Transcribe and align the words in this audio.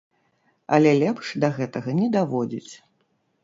Але 0.77 0.93
лепш 1.03 1.33
да 1.45 1.53
гэтага 1.59 1.97
не 2.01 2.11
даводзіць. 2.19 2.73